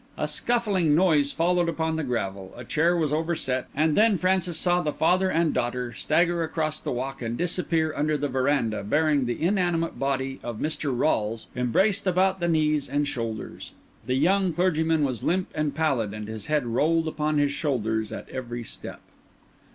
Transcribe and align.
A 0.17 0.27
scuffling 0.27 0.95
noise 0.95 1.31
followed 1.31 1.69
upon 1.69 1.95
the 1.95 2.03
gravel, 2.03 2.55
a 2.57 2.63
chair 2.63 2.97
was 2.97 3.13
overset, 3.13 3.67
and 3.75 3.95
then 3.95 4.17
Francis 4.17 4.57
saw 4.57 4.81
the 4.81 4.91
father 4.91 5.29
and 5.29 5.53
daughter 5.53 5.93
stagger 5.93 6.41
across 6.43 6.79
the 6.79 6.91
walk 6.91 7.21
and 7.21 7.37
disappear 7.37 7.93
under 7.95 8.17
the 8.17 8.27
verandah, 8.27 8.83
bearing 8.83 9.27
the 9.27 9.39
inanimate 9.39 9.99
body 9.99 10.39
of 10.41 10.57
Mr. 10.57 10.85
Rolles 10.91 11.49
embraced 11.55 12.07
about 12.07 12.39
the 12.39 12.47
knees 12.47 12.89
and 12.89 13.07
shoulders. 13.07 13.73
The 14.07 14.15
young 14.15 14.53
clergyman 14.53 15.03
was 15.03 15.23
limp 15.23 15.51
and 15.53 15.75
pallid, 15.75 16.15
and 16.15 16.27
his 16.27 16.47
head 16.47 16.65
rolled 16.65 17.07
upon 17.07 17.37
his 17.37 17.51
shoulders 17.51 18.11
at 18.11 18.27
every 18.29 18.63
step. 18.63 19.01